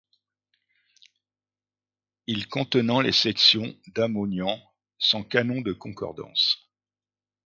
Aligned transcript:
Il 2.25 2.47
contenant 2.47 3.01
les 3.01 3.11
Sections 3.11 3.71
d'Ammonian, 3.89 4.59
sans 4.97 5.23
canons 5.23 5.61
de 5.61 5.73
concordances. 5.73 6.67